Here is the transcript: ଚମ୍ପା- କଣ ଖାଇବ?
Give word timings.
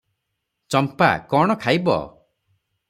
ଚମ୍ପା- 0.75 1.11
କଣ 1.35 1.59
ଖାଇବ? 1.67 2.01